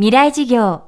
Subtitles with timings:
[0.00, 0.84] 未来事業。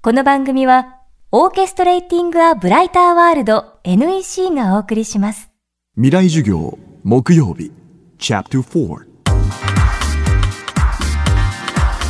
[0.00, 1.00] この番組は
[1.32, 5.50] オーケストレーティング・ア・ブライター・ワールド NEC がお送りします。
[5.96, 7.72] 未来授業木曜日
[8.16, 8.98] チャプター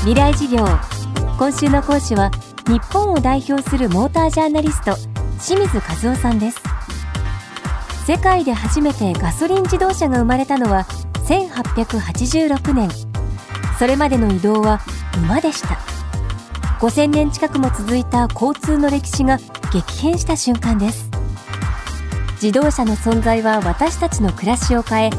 [0.01, 0.67] 未来事業。
[1.39, 2.31] 今週の講師は
[2.67, 4.95] 日本を代表するモータージャーナリスト
[5.43, 6.61] 清水和夫さんです。
[8.07, 10.85] 世界で初めてガソリン自動車が生まれたのは
[11.27, 12.91] 1886年。
[13.79, 14.83] それまでの移動は
[15.17, 15.84] 馬でした
[16.85, 19.39] 5000年近くも続いた交通の歴史が
[19.73, 21.09] 激変した瞬間です。
[22.43, 25.11] 自動車の存在は私たちの暮らしを変え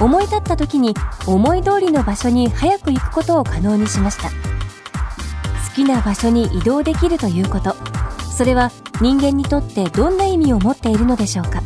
[0.00, 0.94] 思い立った時に
[1.26, 4.28] 思い通りの場所に早く行くことを可能にしました。
[4.28, 7.74] 好きな場所に移動できるということ。
[8.22, 11.62] それは人間にとってどんな意味を持っているのでしょうか。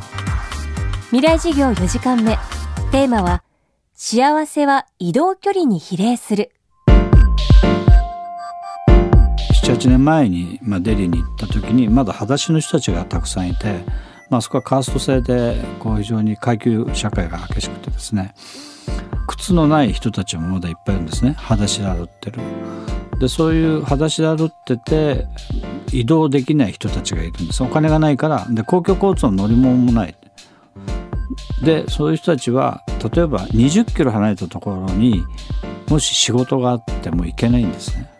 [1.10, 2.38] 未来事業4時間目。
[2.90, 3.42] テーマは
[3.92, 6.52] 幸せは移動距離に比例する。
[9.62, 13.84] 78年前に、まあ、デリーに行った時にまだ裸足の人たちがたくさんいて、
[14.28, 18.34] まあそこはカースト制でこう非常に階級社会が激しくてですね
[19.28, 21.34] 靴のない人たちもまだいっぱいいるんですね。
[21.38, 22.40] 裸足で歩ってる。
[23.20, 25.26] でそういう裸足で歩ってて
[25.92, 27.62] 移動できない人たちがいるんです。
[27.62, 30.16] お金がないからで公共交通の乗り物もない。
[31.62, 32.82] でそういう人たちは
[33.14, 35.22] 例えば20キロ離れたところに
[35.88, 38.10] もし仕事があっても行けないんですね。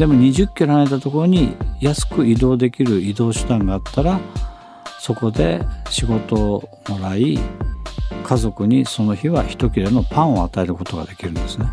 [0.00, 4.18] でも20キロ離れたところに安く移動できる移動手段があったら
[4.98, 7.38] そこで仕事をもらい
[8.24, 11.66] 家族にその日は一切れのパンを与えることができるんですね。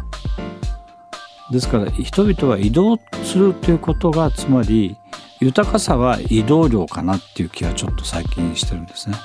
[1.53, 4.97] ですから人々は移動するということがつまり
[5.39, 9.15] 豊かさは移動量かなっていう気はちょっと最近してるんですね。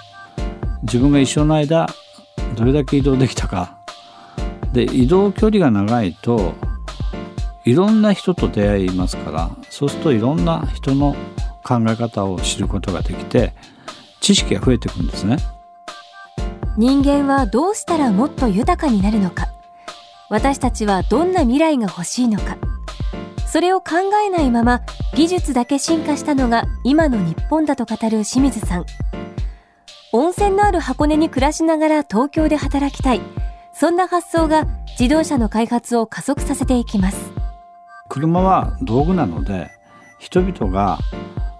[0.84, 1.88] 自分が一生の間
[2.54, 3.78] どれだけ移動できたか。
[4.72, 6.54] で移動距離が長いと
[7.64, 11.14] いろんな人と出会いますからそうするといろんな人の
[11.64, 13.52] 考え方を知ることができて
[14.20, 15.36] 知識が増えていくんですね。
[16.78, 19.48] 人間はどうしたらもっと豊かになるのか。
[20.30, 22.56] 私たちはどんな未来が欲しいのか。
[23.46, 24.80] それを考えないまま
[25.14, 28.86] 技術だけ進化したのが今の日本だと語る清水さん。
[30.12, 33.20] 温泉のある箱根に暮らしながら東京で働きたい。
[33.74, 34.66] そんな発想が
[34.98, 37.41] 自動車の開発を加速させていきます。
[38.12, 39.70] 車は道具なので
[40.18, 40.98] 人々が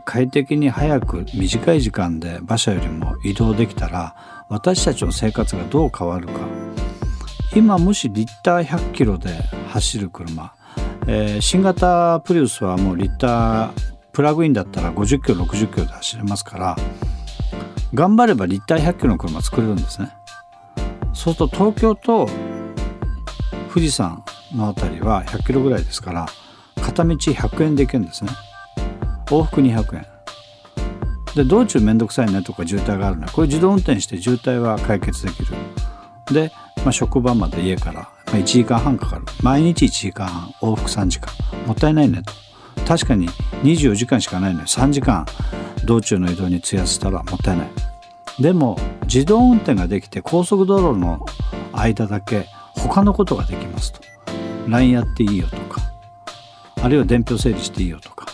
[0.05, 6.35] 快適に早く短い時間で馬車よりも移動できたら私たちの生活がどう変わるか。
[7.57, 9.31] 今もしリッター100キロで
[9.69, 10.53] 走る車、
[11.07, 13.71] えー、新型プリウスはもうリッター
[14.13, 16.77] プラグインだったら50キロ60キロで走れますから
[17.95, 20.11] 頑張ればリッター100キロの車作れるんですね。
[21.15, 22.29] そうすると東京と
[23.73, 24.23] 富士山
[24.55, 26.27] の辺りは100キロぐらいですから
[26.81, 28.31] 片道100円で行けるんですね。
[29.27, 30.07] 往復200円。
[31.35, 35.55] で道中めんどくさいねとか渋滞があるのはこれ自動運転して渋滞は解決できる。
[36.33, 36.53] で、
[36.85, 39.25] まあ、職場まで家から1時間半かかる。
[39.43, 41.33] 毎日1時間半往復3時間。
[41.67, 42.33] もったいないねと。
[42.87, 43.29] 確かに
[43.63, 45.25] 24時間しかないのに3時間
[45.85, 47.71] 道中の移動に費やしたらもったいない。
[48.41, 51.25] でも自動運転ができて高速道路の
[51.73, 52.47] 間だけ
[52.77, 54.12] 他のことができますと。
[54.69, 55.81] LINE やっていいよとか
[56.83, 58.27] あるいは伝票整理していいよとか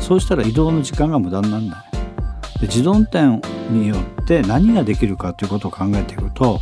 [0.00, 3.40] そうしたら移動の時間が無駄にならないで自動運転
[3.70, 6.60] によって何ができるかということを考えていくと、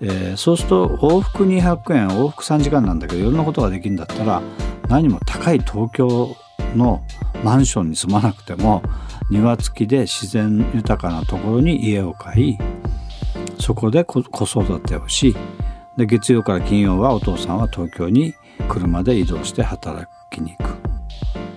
[0.00, 4.42] えー、そうすると往復200円往復3時間なんだけどいろんなことができるんだったら
[4.88, 6.36] 何も高い東京
[6.74, 7.02] の
[7.42, 8.82] マンションに住まなくても
[9.30, 12.58] 庭付きで自然豊かなところに家を買い
[13.58, 15.34] そこで子育てをし
[15.96, 18.34] で月曜から金曜はお父さんは東京に
[18.68, 20.74] 車で移動して働きに行く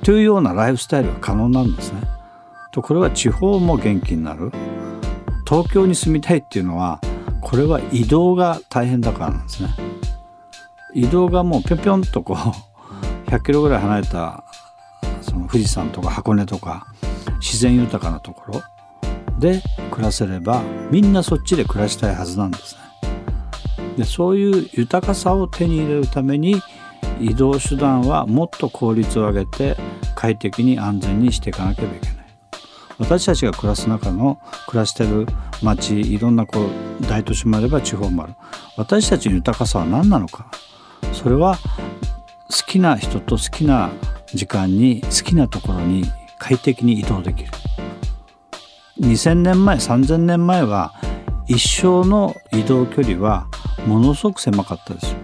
[0.04, 2.02] というようなライフスタイルが可能なんですね。
[2.72, 4.52] とこれは地方も元気になる
[5.48, 7.02] 東京に住みたいっていうのは
[7.42, 9.70] これは移動が大変だからなんですね。
[10.94, 12.38] 移動がもうぴょんぴょんとこう
[13.30, 14.44] 100キロぐらい離れた
[15.22, 16.88] その富士山とか箱根とか
[17.40, 18.62] 自然豊かなところ
[19.40, 19.62] で
[19.92, 20.62] 暮らせれば
[20.92, 22.87] みんなそっちで暮らしたいはずなんですね。
[23.98, 26.62] でそういう豊かさを手に入れるために
[27.20, 29.76] 移動手段はもっと効率を上げて
[30.16, 32.18] 快適に安全にしていかなければいけない。
[33.00, 35.28] 私たちが暮らす中の暮らしてる
[35.62, 38.34] 町いろんなこう大都市もあれば地方もある。
[38.76, 40.52] 私たちの豊かさは何なのか。
[41.14, 41.58] それは
[42.50, 43.90] 好きな人と好きな
[44.34, 46.06] 時間に好きなところに
[46.38, 47.50] 快適に移動できる。
[49.00, 50.94] 2000年前3000年前は
[51.48, 53.48] 一生の移動距離は
[53.88, 55.18] ものすごく狭かったですよ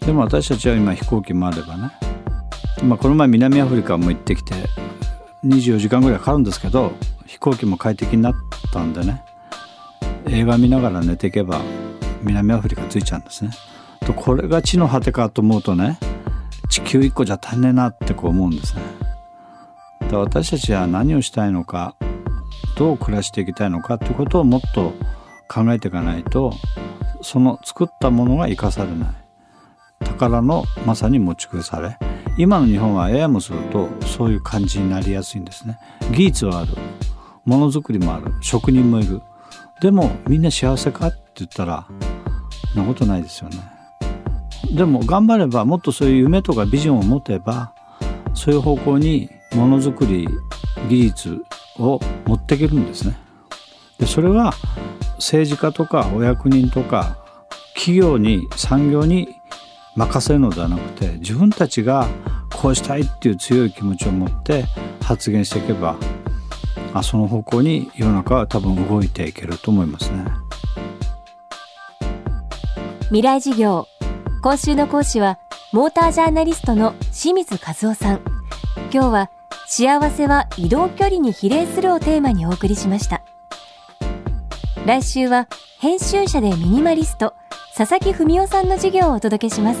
[0.00, 1.90] でも私たちは今飛行機もあればね
[2.84, 4.54] まあ、この前南アフリカも行ってきて
[5.44, 6.92] 24時間ぐらいかかるんですけど
[7.26, 8.34] 飛行機も快適になっ
[8.72, 9.22] たんでね
[10.26, 11.60] 映画見ながら寝ていけば
[12.22, 13.50] 南アフリカ着いちゃうんですね。
[14.04, 15.98] とこれが地の果てかと思うとね
[16.68, 18.82] 地球1個じゃ足んねえなってこう思うんですね。
[20.10, 21.96] で私たちは何をしたいのか
[22.76, 24.92] どう暮らしていきたいのかってことをもっと
[25.48, 26.52] 考えていかないと
[27.22, 29.08] その作ったものが生かされない。
[30.00, 31.98] 宝のまさに持ち崩され。
[32.38, 35.78] 今の日本はややもするとそういう感じになりやすいんですね。
[36.12, 36.72] 技術はある。
[37.44, 38.32] ものづくりもある。
[38.42, 39.22] 職人もいる。
[39.80, 41.86] でもみんな幸せかって言ったら
[42.74, 43.58] そんなことないですよね。
[44.74, 47.72] でも頑張ればもっとそういう夢とかビジョンを持てば
[48.34, 50.28] そういう方向にものづくり
[50.88, 51.42] 技術
[51.78, 53.16] を持っていけるんですね。
[53.98, 54.52] でそれは
[55.16, 57.18] 政治家とかお役人とか
[57.74, 59.36] 企業に産業に
[59.94, 62.08] 任せるのではなくて自分たちが
[62.54, 64.64] こうしたいっていう強い気持ちを持って
[65.02, 65.96] 発言していけば
[66.94, 70.24] あその方向に世の中は多分動いていけると思いますね。
[73.08, 73.86] 未来事業。
[74.42, 75.38] 今週の講師は
[75.72, 78.20] モータージャーナリストの清水和夫さん。
[78.92, 79.30] 今日は
[79.66, 83.25] 幸せは移動距離に比例するをテーマにお送りしました。
[84.86, 85.48] 来週は
[85.80, 87.34] 編集者でミニマリスト
[87.76, 89.80] 佐々木文夫さんの授業をお届けします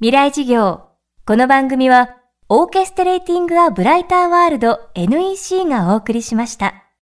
[0.00, 0.88] 未来事業
[1.24, 2.16] この番組は
[2.48, 6.87] オーケストレーティング・ア・ブライター・ワールド NEC がお送りしました。